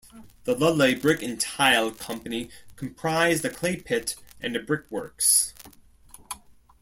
The 0.45 0.55
Ludlay 0.55 0.95
Brick 0.99 1.21
and 1.21 1.39
Tile 1.39 1.91
Company 1.91 2.49
comprised 2.75 3.45
a 3.45 3.51
clay 3.51 3.75
pit 3.75 4.15
and 4.41 4.55
a 4.55 4.59
brick-works. 4.59 5.53